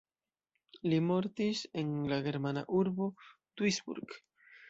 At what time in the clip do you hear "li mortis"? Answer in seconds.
0.93-1.61